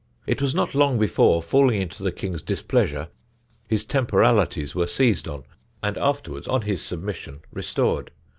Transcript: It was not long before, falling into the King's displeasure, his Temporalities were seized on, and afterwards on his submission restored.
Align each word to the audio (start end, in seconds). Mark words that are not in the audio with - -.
It 0.25 0.41
was 0.41 0.55
not 0.55 0.73
long 0.73 0.97
before, 0.97 1.43
falling 1.43 1.79
into 1.79 2.01
the 2.01 2.11
King's 2.11 2.41
displeasure, 2.41 3.09
his 3.69 3.85
Temporalities 3.85 4.73
were 4.73 4.87
seized 4.87 5.27
on, 5.27 5.43
and 5.83 5.95
afterwards 5.95 6.47
on 6.47 6.63
his 6.63 6.81
submission 6.81 7.41
restored. 7.53 8.09